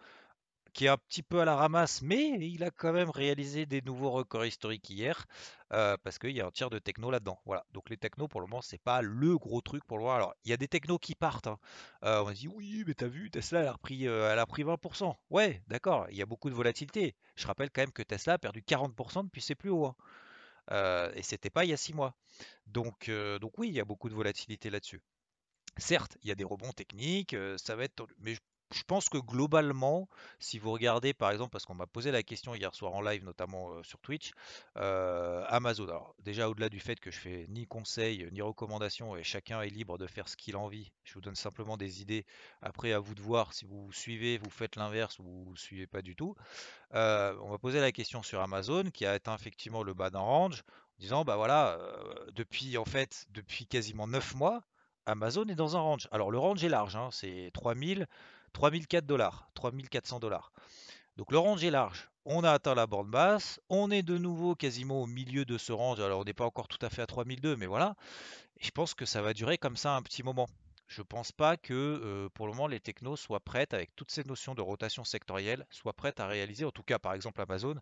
qui 0.72 0.86
est 0.86 0.88
un 0.88 0.96
petit 0.96 1.22
peu 1.22 1.40
à 1.40 1.44
la 1.44 1.56
ramasse, 1.56 2.02
mais 2.02 2.30
il 2.40 2.64
a 2.64 2.70
quand 2.70 2.92
même 2.92 3.10
réalisé 3.10 3.66
des 3.66 3.82
nouveaux 3.82 4.10
records 4.10 4.46
historiques 4.46 4.88
hier, 4.88 5.26
euh, 5.72 5.96
parce 6.02 6.18
qu'il 6.18 6.30
y 6.30 6.40
a 6.40 6.46
un 6.46 6.50
tiers 6.50 6.70
de 6.70 6.78
techno 6.78 7.10
là-dedans. 7.10 7.38
Voilà. 7.44 7.64
Donc 7.72 7.90
les 7.90 7.96
technos, 7.96 8.28
pour 8.28 8.40
le 8.40 8.46
moment, 8.46 8.62
c'est 8.62 8.80
pas 8.80 9.02
le 9.02 9.36
gros 9.38 9.60
truc 9.60 9.84
pour 9.84 9.98
le 9.98 10.04
moment. 10.04 10.14
Alors, 10.14 10.34
il 10.44 10.50
y 10.50 10.54
a 10.54 10.56
des 10.56 10.68
technos 10.68 10.98
qui 10.98 11.14
partent. 11.14 11.46
Hein. 11.46 11.58
Euh, 12.04 12.22
on 12.24 12.30
dit 12.30 12.48
oui, 12.48 12.84
mais 12.86 12.94
t'as 12.94 13.06
vu, 13.06 13.30
Tesla, 13.30 13.60
elle 13.60 13.68
a 13.68 13.72
repris, 13.72 14.08
euh, 14.08 14.36
a 14.36 14.46
pris 14.46 14.64
20%. 14.64 15.14
Ouais, 15.30 15.62
d'accord, 15.68 16.06
il 16.10 16.16
y 16.16 16.22
a 16.22 16.26
beaucoup 16.26 16.48
de 16.50 16.54
volatilité. 16.54 17.16
Je 17.36 17.46
rappelle 17.46 17.70
quand 17.70 17.82
même 17.82 17.92
que 17.92 18.02
Tesla 18.02 18.34
a 18.34 18.38
perdu 18.38 18.62
40% 18.62 19.24
depuis 19.24 19.42
ses 19.42 19.54
plus 19.54 19.70
hauts. 19.70 19.86
Hein. 19.86 21.10
et 21.14 21.22
c'était 21.22 21.50
pas 21.50 21.64
il 21.64 21.70
y 21.70 21.72
a 21.72 21.76
6 21.76 21.94
mois. 21.94 22.14
Donc, 22.66 23.10
donc 23.40 23.58
oui, 23.58 23.68
il 23.68 23.74
y 23.74 23.80
a 23.80 23.84
beaucoup 23.84 24.08
de 24.08 24.14
volatilité 24.14 24.70
là-dessus. 24.70 25.02
Certes, 25.78 26.16
il 26.22 26.28
y 26.28 26.32
a 26.32 26.34
des 26.34 26.44
rebonds 26.44 26.72
techniques, 26.72 27.36
ça 27.56 27.76
va 27.76 27.84
être, 27.84 28.06
mais 28.18 28.36
je 28.72 28.82
pense 28.84 29.08
que 29.08 29.18
globalement, 29.18 30.08
si 30.38 30.58
vous 30.58 30.72
regardez 30.72 31.14
par 31.14 31.30
exemple, 31.30 31.50
parce 31.50 31.64
qu'on 31.64 31.74
m'a 31.74 31.86
posé 31.86 32.10
la 32.10 32.22
question 32.22 32.54
hier 32.54 32.74
soir 32.74 32.94
en 32.94 33.00
live, 33.00 33.24
notamment 33.24 33.82
sur 33.82 34.00
Twitch, 34.00 34.32
Amazon. 34.74 35.84
Alors 35.84 36.14
déjà 36.20 36.48
au-delà 36.48 36.68
du 36.68 36.80
fait 36.80 36.98
que 37.00 37.10
je 37.10 37.18
fais 37.18 37.46
ni 37.48 37.66
conseil 37.66 38.28
ni 38.32 38.42
recommandation 38.42 39.16
et 39.16 39.22
chacun 39.22 39.62
est 39.62 39.68
libre 39.68 39.98
de 39.98 40.06
faire 40.06 40.28
ce 40.28 40.36
qu'il 40.36 40.56
a 40.56 40.58
envie, 40.58 40.90
je 41.04 41.14
vous 41.14 41.20
donne 41.20 41.34
simplement 41.34 41.76
des 41.76 42.02
idées. 42.02 42.24
Après 42.60 42.92
à 42.92 42.98
vous 42.98 43.14
de 43.14 43.22
voir 43.22 43.52
si 43.52 43.64
vous 43.64 43.92
suivez, 43.92 44.38
vous 44.38 44.50
faites 44.50 44.76
l'inverse 44.76 45.18
ou 45.18 45.24
vous 45.24 45.52
ne 45.52 45.56
suivez 45.56 45.86
pas 45.86 46.02
du 46.02 46.16
tout. 46.16 46.34
On 46.92 47.48
m'a 47.50 47.58
posé 47.58 47.80
la 47.80 47.92
question 47.92 48.22
sur 48.22 48.40
Amazon 48.40 48.84
qui 48.92 49.06
a 49.06 49.12
atteint 49.12 49.34
effectivement 49.34 49.82
le 49.82 49.94
bas 49.94 50.10
d'un 50.10 50.20
range, 50.20 50.62
en 50.98 51.00
disant 51.00 51.24
bah 51.24 51.36
voilà, 51.36 51.78
depuis 52.32 52.76
en 52.78 52.84
fait 52.84 53.26
depuis 53.30 53.66
quasiment 53.66 54.06
9 54.06 54.34
mois. 54.34 54.62
Amazon 55.04 55.44
est 55.48 55.56
dans 55.56 55.76
un 55.76 55.80
range. 55.80 56.06
Alors 56.12 56.30
le 56.30 56.38
range 56.38 56.62
est 56.62 56.68
large, 56.68 56.94
hein, 56.94 57.08
c'est 57.10 57.50
3000 57.54 58.06
3004 58.52 59.06
dollars, 59.06 59.48
3400 59.54 60.20
dollars. 60.20 60.52
Donc 61.16 61.30
le 61.32 61.38
range 61.38 61.62
est 61.64 61.70
large. 61.70 62.10
On 62.24 62.44
a 62.44 62.52
atteint 62.52 62.74
la 62.74 62.86
borne 62.86 63.10
basse. 63.10 63.60
On 63.68 63.90
est 63.90 64.02
de 64.02 64.16
nouveau 64.16 64.54
quasiment 64.54 65.02
au 65.02 65.06
milieu 65.06 65.44
de 65.44 65.58
ce 65.58 65.72
range. 65.72 66.00
Alors 66.00 66.20
on 66.20 66.24
n'est 66.24 66.32
pas 66.32 66.46
encore 66.46 66.68
tout 66.68 66.84
à 66.84 66.90
fait 66.90 67.02
à 67.02 67.06
3002, 67.06 67.56
mais 67.56 67.66
voilà. 67.66 67.96
Je 68.60 68.70
pense 68.70 68.94
que 68.94 69.04
ça 69.04 69.22
va 69.22 69.34
durer 69.34 69.58
comme 69.58 69.76
ça 69.76 69.96
un 69.96 70.02
petit 70.02 70.22
moment. 70.22 70.48
Je 70.86 71.00
ne 71.00 71.06
pense 71.06 71.32
pas 71.32 71.56
que 71.56 71.72
euh, 71.72 72.28
pour 72.34 72.46
le 72.46 72.52
moment 72.52 72.66
les 72.66 72.78
technos 72.78 73.16
soient 73.16 73.40
prêtes, 73.40 73.72
avec 73.72 73.96
toutes 73.96 74.10
ces 74.10 74.24
notions 74.24 74.54
de 74.54 74.60
rotation 74.60 75.04
sectorielle, 75.04 75.66
soient 75.70 75.94
prêtes 75.94 76.20
à 76.20 76.26
réaliser, 76.26 76.66
en 76.66 76.70
tout 76.70 76.82
cas 76.82 76.98
par 76.98 77.14
exemple 77.14 77.40
Amazon, 77.40 77.76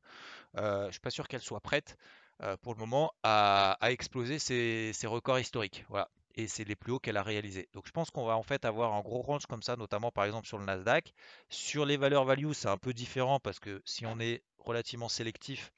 euh, 0.56 0.82
je 0.82 0.86
ne 0.86 0.92
suis 0.92 1.00
pas 1.00 1.10
sûr 1.10 1.26
qu'elle 1.26 1.40
soit 1.42 1.60
prête 1.60 1.96
euh, 2.42 2.56
pour 2.58 2.72
le 2.72 2.78
moment 2.78 3.12
à, 3.24 3.76
exploser 3.82 4.38
ses, 4.38 4.92
ses, 4.92 5.06
records 5.08 5.40
historiques. 5.40 5.84
Voilà 5.88 6.08
et 6.34 6.48
c'est 6.48 6.64
les 6.64 6.76
plus 6.76 6.92
hauts 6.92 6.98
qu'elle 6.98 7.16
a 7.16 7.22
réalisés. 7.22 7.68
Donc 7.72 7.86
je 7.86 7.92
pense 7.92 8.10
qu'on 8.10 8.24
va 8.24 8.36
en 8.36 8.42
fait 8.42 8.64
avoir 8.64 8.94
un 8.94 9.00
gros 9.00 9.22
range 9.22 9.46
comme 9.46 9.62
ça, 9.62 9.76
notamment 9.76 10.10
par 10.10 10.24
exemple 10.24 10.46
sur 10.46 10.58
le 10.58 10.64
Nasdaq. 10.64 11.12
Sur 11.48 11.86
les 11.86 11.96
valeurs 11.96 12.24
value, 12.24 12.52
c'est 12.52 12.68
un 12.68 12.78
peu 12.78 12.92
différent 12.92 13.40
parce 13.40 13.58
que 13.60 13.82
si 13.84 14.06
on 14.06 14.18
est 14.20 14.42
relativement 14.58 15.08
sélectif, 15.08 15.72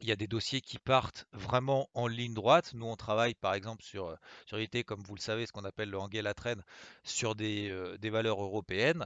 il 0.00 0.08
y 0.08 0.12
a 0.12 0.16
des 0.16 0.26
dossiers 0.26 0.60
qui 0.60 0.78
partent 0.78 1.26
vraiment 1.32 1.88
en 1.94 2.06
ligne 2.06 2.34
droite. 2.34 2.72
Nous, 2.74 2.86
on 2.86 2.96
travaille 2.96 3.34
par 3.34 3.54
exemple 3.54 3.82
sur, 3.82 4.06
euh, 4.06 4.16
sur 4.46 4.58
comme 4.84 5.02
vous 5.02 5.14
le 5.14 5.20
savez, 5.20 5.46
ce 5.46 5.52
qu'on 5.52 5.64
appelle 5.64 5.90
le 5.90 5.98
Angel 5.98 6.26
à 6.26 6.34
traîne, 6.34 6.62
sur 7.02 7.34
des, 7.34 7.70
euh, 7.70 7.96
des 7.98 8.10
valeurs 8.10 8.42
européennes. 8.42 9.04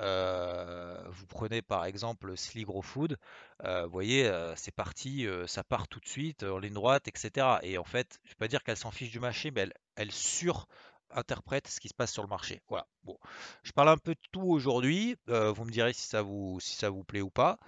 Euh, 0.00 1.02
vous 1.08 1.26
prenez 1.26 1.62
par 1.62 1.84
exemple 1.84 2.36
Sligro 2.36 2.82
Food, 2.82 3.16
vous 3.64 3.90
voyez, 3.90 4.30
c'est 4.56 4.74
parti, 4.74 5.26
ça 5.46 5.64
part 5.64 5.88
tout 5.88 6.00
de 6.00 6.06
suite 6.06 6.44
en 6.44 6.58
ligne 6.58 6.74
droite, 6.74 7.08
etc. 7.08 7.58
Et 7.62 7.78
en 7.78 7.84
fait, 7.84 8.18
je 8.22 8.28
ne 8.28 8.32
vais 8.32 8.38
pas 8.38 8.48
dire 8.48 8.62
qu'elle 8.62 8.76
s'en 8.76 8.90
fiche 8.90 9.10
du 9.10 9.18
marché, 9.20 9.50
mais 9.50 9.62
elle, 9.62 9.72
elle 9.96 10.12
sur 10.12 10.68
interprète 11.10 11.66
ce 11.66 11.80
qui 11.80 11.88
se 11.88 11.94
passe 11.94 12.12
sur 12.12 12.22
le 12.22 12.28
marché. 12.28 12.60
Voilà. 12.68 12.86
Bon, 13.02 13.18
je 13.62 13.72
parle 13.72 13.88
un 13.88 13.96
peu 13.96 14.14
de 14.14 14.20
tout 14.30 14.42
aujourd'hui. 14.42 15.16
vous 15.26 15.64
me 15.64 15.70
direz 15.70 15.92
si 15.92 16.06
ça 16.06 16.22
vous 16.22 16.60
si 16.60 16.76
ça 16.76 16.90
vous 16.90 17.02
plaît 17.02 17.22
ou 17.22 17.30
pas. 17.30 17.58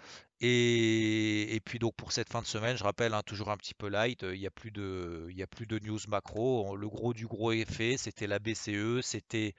Et, 0.43 1.61
puis 1.67 1.79
donc 1.79 1.95
pour 1.97 2.13
cette 2.13 2.31
fin 2.31 2.41
de 2.41 2.47
semaine, 2.47 2.77
je 2.77 2.85
rappelle, 2.85 3.13
hein, 3.13 3.23
toujours 3.25 3.51
un 3.51 3.59
petit 3.59 3.75
peu 3.75 3.89
light, 3.89 4.23
il 4.23 4.39
n'y 4.39 4.47
a, 4.47 4.51
plus 4.51 4.71
de, 4.71 5.29
a 5.39 5.47
plus 5.47 5.67
de 5.67 5.79
news 5.79 5.99
macro. 6.09 6.77
Le 6.77 6.89
gros 6.89 7.13
du 7.13 7.27
gros 7.27 7.53
effet, 7.53 7.97
c'était 7.99 8.27
la 8.27 8.39
BCE, 8.39 9.03
c'était 9.03 9.55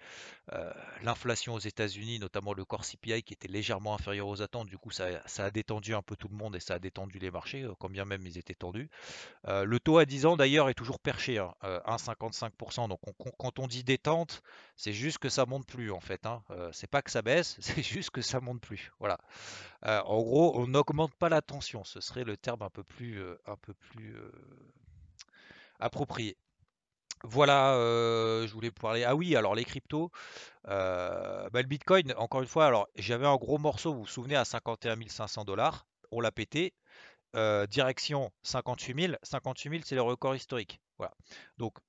euh, 0.53 0.71
l'inflation 1.03 1.53
aux 1.53 1.59
États-Unis, 1.59 2.17
notamment 2.17 2.53
le 2.53 2.65
core 2.65 2.83
CPI 2.83 3.21
qui 3.21 3.33
était 3.33 3.47
légèrement 3.47 3.93
inférieur 3.93 4.27
aux 4.27 4.41
attentes. 4.41 4.67
Du 4.67 4.79
coup, 4.79 4.89
ça, 4.89 5.21
a 5.37 5.51
détendu 5.51 5.93
un 5.93 6.01
peu 6.01 6.15
tout 6.15 6.29
le 6.29 6.35
monde 6.35 6.55
et 6.55 6.59
ça 6.59 6.75
a 6.75 6.79
détendu 6.79 7.19
les 7.19 7.29
marchés, 7.29 7.61
euh, 7.61 7.73
quand 7.77 7.89
bien 7.89 8.05
même 8.05 8.25
ils 8.25 8.39
étaient 8.39 8.55
tendus. 8.55 8.89
Euh, 9.47 9.65
le 9.65 9.79
taux 9.79 9.99
à 9.99 10.05
10 10.05 10.25
ans 10.25 10.35
d'ailleurs 10.35 10.69
est 10.69 10.73
toujours 10.73 10.99
perché, 10.99 11.37
hein, 11.37 11.53
1,55%. 11.61 12.87
Donc 12.89 12.99
quand 13.37 13.59
on 13.59 13.67
dit 13.67 13.83
détente, 13.83 14.41
c'est 14.81 14.93
juste 14.93 15.19
que 15.19 15.29
ça 15.29 15.45
monte 15.45 15.67
plus 15.67 15.91
en 15.91 15.99
fait. 15.99 16.25
Hein. 16.25 16.41
c'est 16.71 16.89
pas 16.89 17.03
que 17.03 17.11
ça 17.11 17.21
baisse, 17.21 17.55
c'est 17.61 17.83
juste 17.83 18.09
que 18.09 18.23
ça 18.23 18.39
monte 18.39 18.61
plus. 18.61 18.91
Voilà. 18.99 19.19
en 19.83 20.21
gros, 20.21 20.59
on 20.59 20.67
n'augmente 20.67 21.13
pas 21.13 21.29
la 21.29 21.43
tension. 21.43 21.83
Ce 21.83 22.01
serait 22.01 22.23
le 22.23 22.35
terme 22.35 22.63
un 22.63 22.69
peu 22.71 22.83
plus, 22.83 23.21
peu 23.61 23.73
plus 23.75 24.17
approprié. 25.79 26.35
Voilà, 27.23 27.75
je 27.77 28.51
voulais 28.51 28.71
parler. 28.71 29.03
Ah 29.03 29.15
oui, 29.15 29.35
alors 29.35 29.53
les 29.53 29.65
cryptos, 29.65 30.09
bah, 30.65 31.49
le 31.53 31.67
Bitcoin, 31.67 32.13
encore 32.17 32.41
une 32.41 32.47
fois, 32.47 32.65
alors 32.65 32.87
j'avais 32.95 33.27
un 33.27 33.35
gros 33.35 33.59
morceau, 33.59 33.93
vous 33.93 34.01
vous 34.01 34.07
souvenez, 34.07 34.35
à 34.35 34.45
51 34.45 34.95
500 35.07 35.45
dollars, 35.45 35.85
on 36.09 36.21
l'a 36.21 36.31
pété. 36.31 36.73
direction 37.69 38.31
58 38.41 38.99
000. 38.99 39.13
58 39.21 39.69
000, 39.69 39.83
c'est 39.85 39.95
le 39.95 40.01
record 40.01 40.35
historique. 40.35 40.81
Voilà. 41.01 41.15
Donc, 41.57 41.79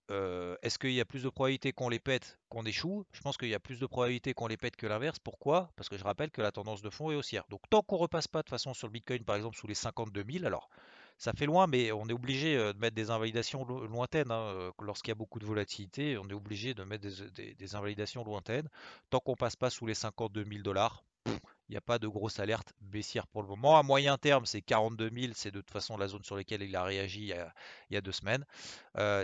est-ce 0.63 0.79
qu'il 0.79 0.93
y 0.93 1.01
a 1.01 1.05
plus 1.05 1.23
de 1.23 1.29
probabilité 1.29 1.73
qu'on 1.73 1.91
les 1.91 1.99
pète 1.99 2.39
qu'on 2.49 2.65
échoue? 2.65 3.05
Je 3.13 3.21
pense 3.21 3.37
qu'il 3.37 3.51
y 3.51 3.55
a 3.55 3.61
plus 3.61 3.79
de 3.79 3.85
probabilité 3.85 4.33
qu'on 4.33 4.47
les 4.47 4.57
pète 4.57 4.75
que 4.75 4.87
l'inverse. 4.87 5.19
Pourquoi? 5.19 5.71
Parce 5.77 5.91
que 5.91 5.99
je 5.99 6.05
rappelle 6.05 6.31
que 6.31 6.41
la 6.41 6.51
tendance 6.51 6.81
de 6.81 6.89
fond 6.89 7.11
est 7.11 7.15
haussière. 7.15 7.45
Donc, 7.51 7.61
tant 7.69 7.83
qu'on 7.83 7.99
repasse 7.99 8.27
pas 8.27 8.43
de 8.43 8.49
façon 8.49 8.73
sur 8.73 8.87
le 8.87 8.93
Bitcoin, 8.93 9.23
par 9.23 9.37
exemple, 9.37 9.59
sous 9.59 9.67
les 9.67 9.75
52 9.75 10.25
000, 10.27 10.47
alors 10.47 10.71
ça 11.19 11.35
fait 11.35 11.45
loin, 11.45 11.67
mais 11.67 11.93
on 11.93 12.09
est 12.09 12.15
obligé 12.15 12.57
de 12.57 12.79
mettre 12.79 12.97
des 12.97 13.11
invalidations 13.11 13.67
lointaines. 13.67 14.31
Hein, 14.31 14.73
lorsqu'il 14.81 15.11
y 15.11 15.13
a 15.13 15.15
beaucoup 15.15 15.41
de 15.41 15.45
volatilité, 15.45 16.17
on 16.17 16.27
est 16.31 16.33
obligé 16.33 16.73
de 16.73 16.83
mettre 16.83 17.07
des, 17.35 17.75
invalidations 17.75 18.25
lointaines. 18.25 18.71
Tant 19.11 19.21
qu'on 19.21 19.37
passe 19.37 19.57
pas 19.57 19.69
sous 19.69 19.85
les 19.85 19.95
52 19.95 20.43
000 20.43 20.63
dollars, 20.63 21.05
il 21.27 21.73
n'y 21.73 21.77
a 21.77 21.81
pas 21.81 21.99
de 21.99 22.09
grosse 22.09 22.39
alerte 22.41 22.73
baissière 22.81 23.27
pour 23.27 23.43
le 23.43 23.49
moment. 23.49 23.79
À 23.79 23.83
moyen 23.83 24.19
terme, 24.19 24.45
c'est 24.47 24.63
42 24.63 25.11
000, 25.11 25.33
c'est 25.35 25.51
de 25.51 25.61
toute 25.61 25.71
façon 25.71 25.97
la 25.97 26.09
zone 26.09 26.25
sur 26.25 26.37
laquelle 26.37 26.63
il 26.63 26.77
a 26.77 26.85
réagi 26.85 27.21
il 27.21 27.47
y 27.91 27.97
a, 27.97 28.01
deux 28.01 28.13
semaines. 28.13 28.45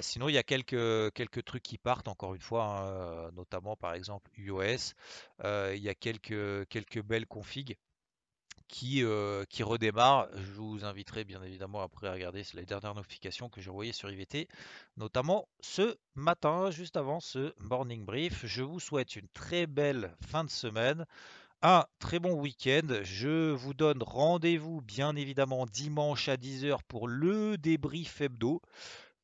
sinon, 0.02 0.28
il 0.28 0.34
y 0.34 0.38
a 0.38 0.42
quelques, 0.42 1.12
quelques 1.12 1.44
trucs 1.44 1.62
qui 1.62 1.78
partent, 1.78 2.08
encore 2.08 2.34
une 2.34 2.40
fois, 2.40 2.64
hein, 2.64 3.30
notamment 3.32 3.76
par 3.76 3.94
exemple 3.94 4.30
UOS. 4.36 4.94
il 5.44 5.82
y 5.82 5.88
a 5.88 5.94
quelques, 5.94 6.66
quelques 6.68 7.02
belles 7.02 7.26
configs 7.26 7.76
qui, 8.68 9.02
euh, 9.02 9.44
qui 9.48 9.62
redémarre. 9.62 10.28
Je 10.36 10.52
vous 10.52 10.84
inviterai 10.84 11.24
bien 11.24 11.42
évidemment 11.42 11.82
après 11.82 12.06
à 12.06 12.12
regarder 12.12 12.42
les 12.54 12.64
dernières 12.64 12.94
notifications 12.94 13.48
que 13.48 13.60
j'ai 13.60 13.70
envoyées 13.70 13.92
sur 13.92 14.10
IVT, 14.10 14.48
notamment 14.96 15.48
ce 15.60 15.96
matin, 16.14 16.70
juste 16.70 16.96
avant 16.96 17.20
ce 17.20 17.54
morning 17.58 18.04
brief. 18.04 18.46
Je 18.46 18.62
vous 18.62 18.78
souhaite 18.78 19.16
une 19.16 19.28
très 19.28 19.66
belle 19.66 20.14
fin 20.20 20.44
de 20.44 20.50
semaine. 20.50 21.06
Un 21.62 21.86
très 21.98 22.20
bon 22.20 22.34
week-end. 22.34 22.86
Je 23.02 23.50
vous 23.50 23.74
donne 23.74 24.00
rendez-vous 24.00 24.80
bien 24.80 25.16
évidemment 25.16 25.66
dimanche 25.66 26.28
à 26.28 26.36
10h 26.36 26.78
pour 26.86 27.08
le 27.08 27.58
débrief 27.58 28.20
hebdo 28.20 28.62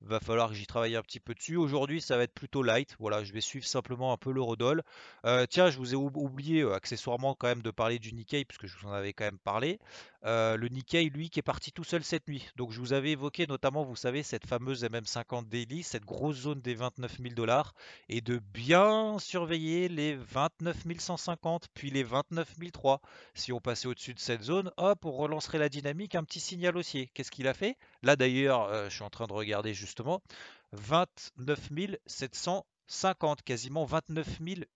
va 0.06 0.20
falloir 0.20 0.48
que 0.50 0.54
j'y 0.54 0.66
travaille 0.66 0.96
un 0.96 1.02
petit 1.02 1.20
peu 1.20 1.34
dessus. 1.34 1.56
Aujourd'hui, 1.56 2.00
ça 2.00 2.16
va 2.16 2.24
être 2.24 2.34
plutôt 2.34 2.62
light. 2.62 2.96
Voilà, 2.98 3.24
je 3.24 3.32
vais 3.32 3.40
suivre 3.40 3.66
simplement 3.66 4.12
un 4.12 4.16
peu 4.16 4.32
le 4.32 4.42
Rodol. 4.42 4.82
Euh, 5.24 5.46
tiens, 5.48 5.70
je 5.70 5.78
vous 5.78 5.94
ai 5.94 5.96
oublié 5.96 6.62
euh, 6.62 6.74
accessoirement 6.74 7.34
quand 7.34 7.48
même 7.48 7.62
de 7.62 7.70
parler 7.70 7.98
du 7.98 8.12
Nikkei, 8.12 8.44
puisque 8.44 8.66
je 8.66 8.76
vous 8.78 8.88
en 8.88 8.92
avais 8.92 9.12
quand 9.12 9.24
même 9.24 9.38
parlé. 9.38 9.78
Euh, 10.26 10.56
le 10.56 10.68
Nikkei, 10.68 11.10
lui, 11.10 11.28
qui 11.28 11.40
est 11.40 11.42
parti 11.42 11.70
tout 11.70 11.84
seul 11.84 12.02
cette 12.02 12.28
nuit. 12.28 12.48
Donc, 12.56 12.72
je 12.72 12.80
vous 12.80 12.94
avais 12.94 13.10
évoqué 13.10 13.46
notamment, 13.46 13.84
vous 13.84 13.96
savez, 13.96 14.22
cette 14.22 14.46
fameuse 14.46 14.82
MM50 14.82 15.48
daily, 15.48 15.82
cette 15.82 16.06
grosse 16.06 16.36
zone 16.36 16.62
des 16.62 16.74
29 16.74 17.18
000 17.20 17.34
dollars, 17.34 17.74
et 18.08 18.22
de 18.22 18.38
bien 18.38 19.18
surveiller 19.18 19.88
les 19.88 20.16
29 20.16 20.76
150, 20.98 21.68
puis 21.74 21.90
les 21.90 22.02
29 22.02 22.54
003. 22.72 23.02
Si 23.34 23.52
on 23.52 23.60
passait 23.60 23.86
au-dessus 23.86 24.14
de 24.14 24.18
cette 24.18 24.42
zone, 24.42 24.70
hop, 24.78 25.04
on 25.04 25.12
relancerait 25.12 25.58
la 25.58 25.68
dynamique, 25.68 26.14
un 26.14 26.24
petit 26.24 26.40
signal 26.40 26.76
haussier. 26.76 27.10
Qu'est-ce 27.12 27.30
qu'il 27.30 27.46
a 27.46 27.54
fait? 27.54 27.76
Là, 28.02 28.16
d'ailleurs, 28.16 28.88
je 28.88 28.94
suis 28.94 29.04
en 29.04 29.10
train 29.10 29.26
de 29.26 29.32
regarder 29.34 29.74
justement, 29.74 30.22
29 30.72 31.70
750, 32.06 33.42
quasiment 33.42 33.84
29 33.84 34.26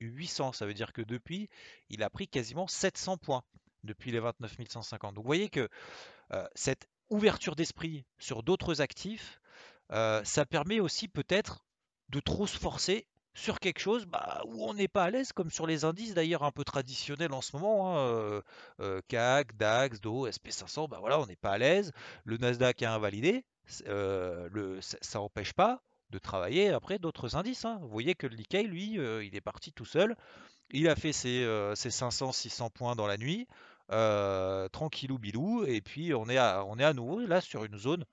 800. 0.00 0.52
Ça 0.52 0.66
veut 0.66 0.74
dire 0.74 0.92
que 0.92 1.02
depuis, 1.02 1.48
il 1.88 2.02
a 2.02 2.10
pris 2.10 2.28
quasiment 2.28 2.66
700 2.66 3.16
points 3.16 3.42
depuis 3.88 4.12
les 4.12 4.20
29 4.20 4.54
150. 4.68 5.14
Donc 5.14 5.24
vous 5.24 5.28
voyez 5.28 5.48
que 5.48 5.68
euh, 6.32 6.46
cette 6.54 6.88
ouverture 7.10 7.56
d'esprit 7.56 8.04
sur 8.18 8.42
d'autres 8.42 8.80
actifs, 8.80 9.40
euh, 9.92 10.22
ça 10.24 10.46
permet 10.46 10.78
aussi 10.78 11.08
peut-être 11.08 11.64
de 12.10 12.20
trop 12.20 12.46
se 12.46 12.58
forcer 12.58 13.06
sur 13.34 13.60
quelque 13.60 13.78
chose 13.78 14.04
bah, 14.06 14.42
où 14.46 14.64
on 14.64 14.74
n'est 14.74 14.88
pas 14.88 15.04
à 15.04 15.10
l'aise, 15.10 15.32
comme 15.32 15.50
sur 15.50 15.66
les 15.66 15.84
indices 15.84 16.12
d'ailleurs 16.12 16.42
un 16.42 16.50
peu 16.50 16.64
traditionnels 16.64 17.32
en 17.32 17.40
ce 17.40 17.56
moment, 17.56 17.96
euh, 17.98 18.40
CAC, 19.08 19.56
DAX, 19.56 20.00
DO, 20.00 20.28
SP500, 20.28 20.88
bah 20.88 20.98
voilà, 21.00 21.20
on 21.20 21.26
n'est 21.26 21.36
pas 21.36 21.52
à 21.52 21.58
l'aise. 21.58 21.92
Le 22.24 22.36
Nasdaq 22.36 22.82
a 22.82 22.92
invalidé, 22.92 23.44
le, 23.86 24.78
ça 24.80 25.18
n'empêche 25.18 25.52
pas 25.52 25.82
de 26.10 26.18
travailler 26.18 26.70
après 26.70 26.98
d'autres 26.98 27.36
indices. 27.36 27.64
Hein. 27.64 27.78
Vous 27.82 27.88
voyez 27.88 28.14
que 28.14 28.26
le 28.26 28.34
Nikkei, 28.36 28.64
lui, 28.64 28.94
il 28.94 29.36
est 29.36 29.40
parti 29.40 29.72
tout 29.72 29.84
seul. 29.84 30.16
Il 30.70 30.88
a 30.88 30.96
fait 30.96 31.12
ses, 31.12 31.46
ses 31.76 31.90
500-600 31.90 32.70
points 32.70 32.96
dans 32.96 33.06
la 33.06 33.18
nuit. 33.18 33.46
Euh, 33.90 34.68
tranquillou 34.68 35.18
bilou, 35.18 35.64
et 35.64 35.80
puis 35.80 36.12
on 36.12 36.28
est, 36.28 36.36
à, 36.36 36.62
on 36.66 36.78
est 36.78 36.84
à 36.84 36.92
nouveau 36.92 37.20
là 37.20 37.40
sur 37.40 37.64
une 37.64 37.78
zone 37.78 38.04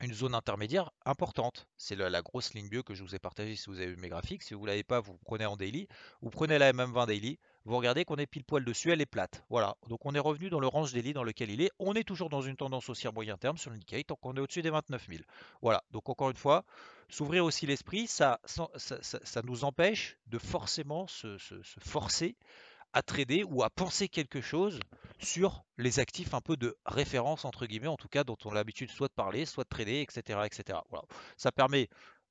une 0.00 0.14
zone 0.14 0.34
intermédiaire 0.34 0.90
importante. 1.04 1.68
C'est 1.76 1.94
la, 1.94 2.22
grosse 2.22 2.54
ligne 2.54 2.68
bleue 2.68 2.82
que 2.82 2.94
je 2.94 3.02
vous 3.02 3.14
ai 3.14 3.18
partagée 3.18 3.54
si 3.54 3.66
vous 3.66 3.78
avez 3.78 3.88
vu 3.88 3.96
mes 3.96 4.08
graphiques. 4.08 4.42
Si 4.42 4.54
vous 4.54 4.62
ne 4.62 4.68
l'avez 4.68 4.82
pas, 4.82 5.00
vous 5.00 5.18
prenez 5.24 5.44
en 5.44 5.56
daily. 5.56 5.88
Vous 6.22 6.30
prenez 6.30 6.58
la 6.58 6.72
MM20 6.72 7.06
daily. 7.06 7.38
Vous 7.66 7.76
regardez 7.76 8.06
qu'on 8.06 8.16
est 8.16 8.26
pile 8.26 8.44
poil 8.44 8.64
dessus, 8.64 8.90
elle 8.90 9.02
est 9.02 9.06
plate. 9.06 9.44
Voilà. 9.50 9.76
Donc 9.88 10.06
on 10.06 10.14
est 10.14 10.20
revenu 10.20 10.48
dans 10.48 10.60
le 10.60 10.66
range 10.66 10.94
daily 10.94 11.12
dans 11.12 11.24
lequel 11.24 11.50
il 11.50 11.60
est. 11.60 11.70
On 11.78 11.92
est 11.94 12.04
toujours 12.04 12.30
dans 12.30 12.40
une 12.40 12.56
tendance 12.56 12.88
haussière 12.88 13.12
moyen 13.12 13.36
terme 13.36 13.58
sur 13.58 13.70
le 13.70 13.76
Nikkei 13.76 14.04
tant 14.04 14.16
qu'on 14.16 14.34
est 14.36 14.40
au-dessus 14.40 14.62
des 14.62 14.70
29 14.70 15.06
000. 15.06 15.22
Voilà. 15.60 15.84
Donc 15.90 16.08
encore 16.08 16.30
une 16.30 16.36
fois, 16.36 16.64
s'ouvrir 17.10 17.44
aussi 17.44 17.66
l'esprit, 17.66 18.06
ça 18.06 18.40
ça, 18.46 19.42
nous 19.44 19.64
empêche 19.64 20.16
de 20.28 20.38
forcément 20.38 21.06
se 21.06 21.36
forcer 21.80 22.36
à 22.92 23.02
trader 23.02 23.44
ou 23.44 23.62
à 23.62 23.70
penser 23.70 24.08
quelque 24.08 24.40
chose 24.40 24.80
sur 25.18 25.64
les 25.76 26.00
actifs 26.00 26.34
un 26.34 26.40
peu 26.40 26.56
de 26.56 26.76
référence, 26.86 27.44
entre 27.44 27.66
guillemets, 27.66 27.86
en 27.86 27.96
tout 27.96 28.08
cas, 28.08 28.24
dont 28.24 28.38
on 28.44 28.50
a 28.50 28.54
l'habitude 28.54 28.90
soit 28.90 29.08
de 29.08 29.12
parler, 29.12 29.44
soit 29.44 29.64
de 29.64 29.68
trader, 29.68 30.00
etc. 30.00 30.40
etc. 30.44 30.78
Voilà. 30.90 31.04
Ça 31.36 31.52
permet 31.52 31.88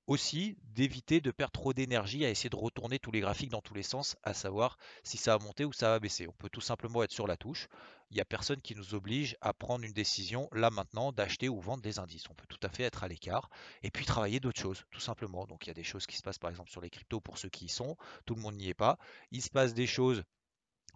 aussi 0.10 0.58
d'éviter 0.64 1.22
de 1.22 1.30
perdre 1.30 1.52
trop 1.52 1.72
d'énergie 1.72 2.26
à 2.26 2.32
essayer 2.32 2.50
de 2.50 2.56
retourner 2.56 2.98
tous 2.98 3.12
les 3.12 3.20
graphiques 3.20 3.52
dans 3.52 3.62
tous 3.62 3.76
les 3.76 3.84
sens, 3.84 4.16
à 4.24 4.34
savoir 4.34 4.80
si 5.04 5.18
ça 5.18 5.38
va 5.38 5.46
monter 5.46 5.66
ou 5.66 5.72
ça 5.72 5.90
va 5.90 6.00
baisser. 6.00 6.28
On 6.28 6.34
peut 6.34 6.50
tout 6.50 6.62
simplement 6.62 7.04
être 7.04 7.12
sur 7.12 7.28
la 7.28 7.38
touche. 7.38 7.68
Il 8.10 8.16
n'y 8.16 8.22
a 8.22 8.26
personne 8.26 8.60
qui 8.60 8.74
nous 8.74 8.96
oblige 8.96 9.38
à 9.40 9.54
prendre 9.54 9.86
une 9.86 9.94
décision 9.94 10.50
là 10.52 10.72
maintenant 10.72 11.12
d'acheter 11.12 11.48
ou 11.48 11.62
vendre 11.62 11.84
des 11.84 12.00
indices. 12.00 12.28
On 12.28 12.34
peut 12.34 12.48
tout 12.50 12.60
à 12.64 12.70
fait 12.70 12.84
être 12.84 13.04
à 13.04 13.08
l'écart 13.08 13.52
et 13.84 13.92
puis 13.92 14.04
travailler 14.04 14.40
d'autres 14.40 14.60
choses, 14.60 14.84
tout 14.90 15.00
simplement. 15.00 15.46
Donc 15.46 15.68
il 15.68 15.70
y 15.70 15.72
a 15.72 15.76
des 15.76 15.84
choses 15.84 16.08
qui 16.08 16.18
se 16.18 16.24
passent 16.24 16.40
par 16.40 16.50
exemple 16.50 16.72
sur 16.72 16.82
les 16.82 16.90
cryptos 16.90 17.22
pour 17.22 17.38
ceux 17.38 17.50
qui 17.50 17.66
y 17.66 17.70
sont. 17.70 17.96
Tout 18.26 18.34
le 18.34 18.42
monde 18.42 18.56
n'y 18.56 18.70
est 18.70 18.74
pas. 18.74 18.98
Il 19.30 19.44
se 19.44 19.52
passe 19.52 19.76
des 19.76 19.86
choses 19.86 20.24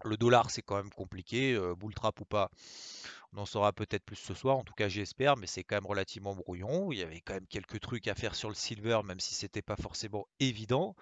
le 0.04 0.16
dollar, 0.16 0.50
c'est 0.50 0.62
quand 0.62 0.76
même 0.76 0.90
compliqué, 0.90 1.54
euh, 1.54 1.74
bull 1.74 1.94
trap 1.94 2.20
ou 2.20 2.24
pas. 2.24 2.50
On 3.36 3.40
en 3.40 3.46
saura 3.46 3.72
peut-être 3.72 4.04
plus 4.04 4.16
ce 4.16 4.32
soir, 4.32 4.56
en 4.56 4.62
tout 4.62 4.74
cas 4.74 4.88
j'espère, 4.88 5.36
mais 5.36 5.48
c'est 5.48 5.64
quand 5.64 5.74
même 5.74 5.86
relativement 5.86 6.36
brouillon. 6.36 6.92
Il 6.92 6.98
y 6.98 7.02
avait 7.02 7.20
quand 7.20 7.34
même 7.34 7.48
quelques 7.48 7.80
trucs 7.80 8.06
à 8.06 8.14
faire 8.14 8.36
sur 8.36 8.48
le 8.48 8.54
silver, 8.54 9.00
même 9.04 9.18
si 9.18 9.34
c'était 9.34 9.62
pas 9.62 9.74
forcément 9.74 10.28
évident. 10.38 10.94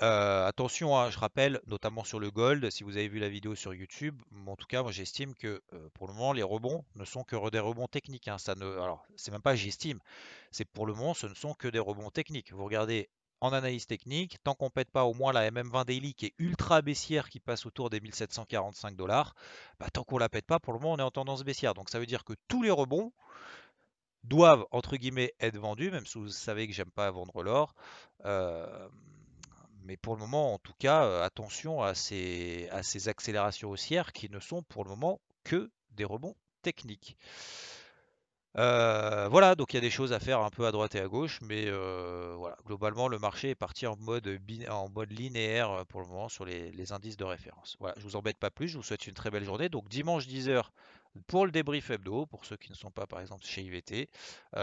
Euh, 0.00 0.46
attention, 0.46 0.96
hein, 0.96 1.10
je 1.10 1.18
rappelle, 1.18 1.60
notamment 1.66 2.02
sur 2.04 2.18
le 2.18 2.30
gold, 2.30 2.70
si 2.70 2.82
vous 2.82 2.96
avez 2.96 3.08
vu 3.08 3.18
la 3.18 3.28
vidéo 3.28 3.54
sur 3.54 3.74
YouTube, 3.74 4.20
en 4.46 4.56
tout 4.56 4.66
cas, 4.66 4.82
moi 4.82 4.92
j'estime 4.92 5.34
que 5.34 5.62
euh, 5.74 5.88
pour 5.92 6.06
le 6.06 6.14
moment, 6.14 6.32
les 6.32 6.42
rebonds 6.42 6.84
ne 6.94 7.04
sont 7.04 7.24
que 7.24 7.50
des 7.50 7.58
rebonds 7.58 7.88
techniques. 7.88 8.28
Hein. 8.28 8.38
ça 8.38 8.54
ne, 8.54 8.64
alors, 8.64 9.04
c'est 9.16 9.30
même 9.30 9.42
pas 9.42 9.54
j'estime, 9.54 10.00
c'est 10.50 10.64
pour 10.64 10.86
le 10.86 10.94
moment, 10.94 11.12
ce 11.12 11.26
ne 11.26 11.34
sont 11.34 11.52
que 11.52 11.68
des 11.68 11.78
rebonds 11.78 12.10
techniques. 12.10 12.52
Vous 12.52 12.64
regardez 12.64 13.10
en 13.40 13.52
analyse 13.52 13.86
technique, 13.86 14.42
tant 14.42 14.54
qu'on 14.54 14.66
ne 14.66 14.70
pète 14.70 14.90
pas 14.90 15.04
au 15.04 15.14
moins 15.14 15.32
la 15.32 15.50
MM20 15.50 15.84
Daily 15.84 16.14
qui 16.14 16.26
est 16.26 16.34
ultra 16.38 16.82
baissière 16.82 17.28
qui 17.28 17.40
passe 17.40 17.66
autour 17.66 17.90
des 17.90 18.00
1745 18.00 18.96
dollars, 18.96 19.34
bah, 19.78 19.88
tant 19.92 20.04
qu'on 20.04 20.18
la 20.18 20.28
pète 20.28 20.46
pas, 20.46 20.58
pour 20.58 20.72
le 20.72 20.78
moment 20.78 20.94
on 20.94 20.98
est 20.98 21.02
en 21.02 21.10
tendance 21.10 21.44
baissière. 21.44 21.74
Donc 21.74 21.90
ça 21.90 21.98
veut 21.98 22.06
dire 22.06 22.24
que 22.24 22.34
tous 22.48 22.62
les 22.62 22.70
rebonds 22.70 23.12
doivent 24.24 24.66
entre 24.70 24.96
guillemets 24.96 25.34
être 25.40 25.58
vendus, 25.58 25.90
même 25.90 26.06
si 26.06 26.18
vous 26.18 26.28
savez 26.28 26.66
que 26.66 26.72
j'aime 26.72 26.90
pas 26.90 27.10
vendre 27.10 27.42
l'or. 27.42 27.74
Euh, 28.24 28.88
mais 29.84 29.96
pour 29.96 30.14
le 30.14 30.20
moment, 30.20 30.52
en 30.54 30.58
tout 30.58 30.74
cas, 30.78 31.04
euh, 31.04 31.22
attention 31.22 31.82
à 31.82 31.94
ces, 31.94 32.68
à 32.72 32.82
ces 32.82 33.08
accélérations 33.08 33.70
haussières 33.70 34.12
qui 34.12 34.28
ne 34.28 34.40
sont 34.40 34.62
pour 34.62 34.82
le 34.82 34.90
moment 34.90 35.20
que 35.44 35.70
des 35.92 36.04
rebonds 36.04 36.34
techniques. 36.62 37.16
Euh, 38.58 39.28
voilà, 39.28 39.54
donc 39.54 39.74
il 39.74 39.76
y 39.76 39.78
a 39.78 39.82
des 39.82 39.90
choses 39.90 40.12
à 40.12 40.20
faire 40.20 40.40
un 40.40 40.50
peu 40.50 40.66
à 40.66 40.72
droite 40.72 40.94
et 40.94 41.00
à 41.00 41.08
gauche, 41.08 41.40
mais 41.42 41.64
euh, 41.66 42.34
voilà, 42.38 42.56
globalement 42.64 43.06
le 43.06 43.18
marché 43.18 43.50
est 43.50 43.54
parti 43.54 43.86
en 43.86 43.96
mode, 43.96 44.40
en 44.70 44.88
mode 44.88 45.12
linéaire 45.12 45.70
euh, 45.70 45.84
pour 45.84 46.00
le 46.00 46.06
moment 46.06 46.28
sur 46.30 46.46
les, 46.46 46.92
indices 46.92 47.18
de 47.18 47.24
référence. 47.24 47.76
Voilà, 47.80 47.94
je 47.98 48.04
vous 48.04 48.16
embête 48.16 48.38
pas 48.38 48.50
plus, 48.50 48.68
je 48.68 48.78
vous 48.78 48.82
souhaite 48.82 49.06
une 49.06 49.14
très 49.14 49.30
belle 49.30 49.44
journée. 49.44 49.68
Donc 49.68 49.88
dimanche 49.88 50.26
10h, 50.26 50.64
pour 51.26 51.44
le 51.44 51.52
débrief 51.52 51.90
hebdo, 51.90 52.24
pour 52.26 52.46
ceux 52.46 52.56
qui 52.56 52.70
ne 52.70 52.76
sont 52.76 52.90
pas 52.90 53.06
par 53.06 53.20
exemple 53.20 53.44
chez 53.44 53.62
IVT. 53.62 54.08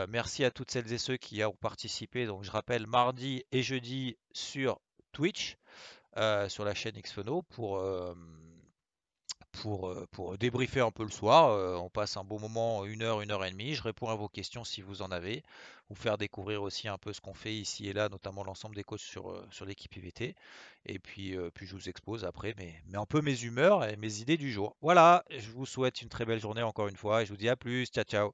merci 0.10 0.44
à 0.44 0.52
toutes 0.52 0.72
celles 0.72 0.92
et 0.92 0.98
ceux 0.98 1.18
qui 1.18 1.44
ont 1.44 1.56
participé. 1.56 2.26
Donc 2.26 2.44
je 2.44 2.52
rappelle 2.52 2.88
mardi 2.88 3.44
et 3.52 3.62
jeudi 3.62 4.18
sur 4.32 4.80
Twitch, 5.12 5.58
sur 6.48 6.64
la 6.64 6.74
chaîne 6.74 6.96
Xphono 7.00 7.42
pour 7.42 7.84
pour, 9.54 9.88
euh, 9.88 10.06
pour 10.12 10.38
débriefer 10.38 10.82
un 10.82 10.92
peu 10.92 11.04
le 11.04 11.12
soir. 11.12 11.52
Euh, 11.52 11.76
on 11.78 11.90
passe 11.90 12.18
un 12.18 12.24
bon 12.24 12.40
moment, 12.40 12.86
une 12.86 13.02
heure, 13.02 13.22
une 13.22 13.32
heure 13.32 13.46
et 13.46 13.52
demie. 13.52 13.76
Je 13.76 13.84
réponds 13.84 14.10
à 14.10 14.16
vos 14.16 14.28
questions 14.28 14.64
si 14.64 14.82
vous 14.82 15.02
en 15.02 15.12
avez. 15.12 15.44
Vous 15.90 15.96
faire 15.96 16.18
découvrir 16.18 16.62
aussi 16.64 16.88
un 16.88 16.98
peu 16.98 17.14
ce 17.14 17.22
qu'on 17.22 17.34
fait 17.34 17.54
ici 17.54 17.88
et 17.88 17.94
là, 17.94 18.10
notamment 18.10 18.44
l'ensemble 18.44 18.76
des 18.76 18.84
coachs 18.84 19.00
sur, 19.00 19.32
euh, 19.32 19.46
sur 19.52 19.66
l'équipe 19.66 19.96
IVT. 19.96 20.36
Et 20.86 21.00
puis, 21.00 21.38
puis 21.54 21.66
je 21.66 21.76
vous 21.76 21.88
expose 21.88 22.26
après 22.26 22.54
mais, 22.58 22.74
mais 22.88 22.98
un 22.98 23.06
peu 23.06 23.22
mes 23.22 23.44
humeurs 23.44 23.86
et 23.86 23.96
mes 23.96 24.20
idées 24.20 24.38
du 24.38 24.52
jour. 24.52 24.76
Voilà, 24.82 25.24
je 25.30 25.50
vous 25.52 25.66
souhaite 25.66 26.02
une 26.02 26.10
très 26.10 26.26
belle 26.26 26.42
journée 26.42 26.64
encore 26.64 26.90
une 26.90 26.98
fois 26.98 27.22
et 27.22 27.26
je 27.26 27.32
vous 27.32 27.38
dis 27.38 27.48
à 27.48 27.56
plus. 27.56 27.86
Ciao, 27.86 28.04
ciao. 28.04 28.34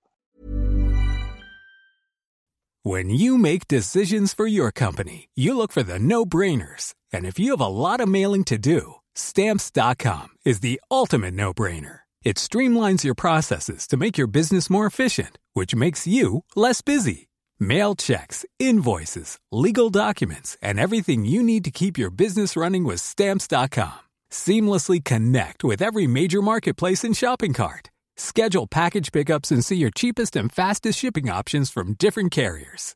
When 2.84 3.10
you 3.10 3.38
make 3.38 3.68
decisions 3.68 4.34
for 4.34 4.48
your 4.48 4.72
company, 4.72 5.28
you 5.36 5.54
look 5.54 5.72
for 5.74 5.84
the 5.84 6.00
no-brainers. 6.00 6.96
And 7.12 7.26
if 7.26 7.38
you 7.38 7.52
have 7.52 7.62
a 7.62 7.68
lot 7.68 8.00
of 8.00 8.08
mailing 8.08 8.46
to 8.46 8.58
do, 8.58 8.96
Stamps.com 9.20 10.30
is 10.46 10.62
the 10.62 10.80
ultimate 10.90 11.34
no 11.34 11.54
brainer. 11.54 12.00
It 12.24 12.38
streamlines 12.38 13.04
your 13.04 13.16
processes 13.16 13.88
to 13.88 13.98
make 13.98 14.18
your 14.18 14.28
business 14.28 14.70
more 14.70 14.86
efficient, 14.86 15.38
which 15.54 15.76
makes 15.76 16.08
you 16.08 16.44
less 16.56 16.82
busy. 16.82 17.28
Mail 17.60 17.96
checks, 17.96 18.46
invoices, 18.60 19.38
legal 19.52 19.90
documents, 19.90 20.58
and 20.62 20.80
everything 20.80 21.26
you 21.26 21.44
need 21.44 21.64
to 21.66 21.72
keep 21.72 21.98
your 21.98 22.10
business 22.10 22.56
running 22.56 22.86
with 22.86 23.02
Stamps.com. 23.02 24.00
Seamlessly 24.32 25.04
connect 25.04 25.64
with 25.64 25.82
every 25.82 26.08
major 26.08 26.42
marketplace 26.42 27.04
and 27.04 27.16
shopping 27.16 27.54
cart. 27.54 27.90
Schedule 28.16 28.68
package 28.68 29.12
pickups 29.12 29.52
and 29.52 29.64
see 29.64 29.78
your 29.78 29.92
cheapest 29.92 30.36
and 30.36 30.52
fastest 30.52 30.98
shipping 30.98 31.30
options 31.30 31.70
from 31.70 31.94
different 31.94 32.32
carriers 32.32 32.96